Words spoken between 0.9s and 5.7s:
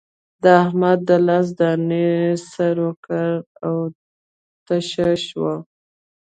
د لاس دانې سر وکړ او تشه شوه.